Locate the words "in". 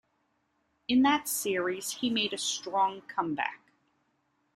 0.87-1.03